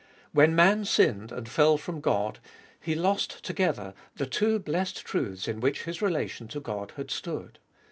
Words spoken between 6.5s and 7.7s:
God had stood.